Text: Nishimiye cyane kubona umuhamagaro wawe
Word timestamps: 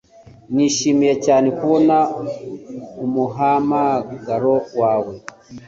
Nishimiye 0.53 1.13
cyane 1.25 1.47
kubona 1.57 1.95
umuhamagaro 3.03 4.53
wawe 4.79 5.13